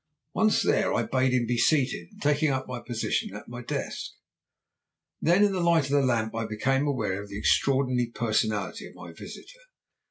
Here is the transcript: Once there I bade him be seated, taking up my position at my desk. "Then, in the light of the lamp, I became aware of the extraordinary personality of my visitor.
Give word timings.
Once 0.33 0.63
there 0.63 0.95
I 0.95 1.03
bade 1.03 1.31
him 1.31 1.45
be 1.45 1.59
seated, 1.59 2.07
taking 2.21 2.49
up 2.49 2.67
my 2.67 2.79
position 2.79 3.35
at 3.35 3.47
my 3.47 3.61
desk. 3.61 4.13
"Then, 5.21 5.43
in 5.43 5.51
the 5.51 5.59
light 5.61 5.83
of 5.85 5.91
the 5.91 6.01
lamp, 6.01 6.33
I 6.33 6.47
became 6.47 6.87
aware 6.87 7.21
of 7.21 7.29
the 7.29 7.37
extraordinary 7.37 8.07
personality 8.07 8.87
of 8.87 8.95
my 8.95 9.11
visitor. 9.13 9.59